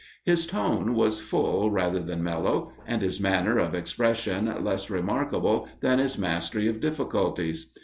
His 0.23 0.47
tone 0.47 0.95
was 0.95 1.21
full 1.21 1.69
rather 1.69 1.99
than 1.99 2.23
mellow; 2.23 2.71
and 2.87 3.03
his 3.03 3.19
manner 3.19 3.59
of 3.59 3.75
expression 3.75 4.51
less 4.63 4.89
remarkable 4.89 5.67
than 5.81 5.99
his 5.99 6.17
mastery 6.17 6.67
of 6.67 6.79
difficulties. 6.79 7.71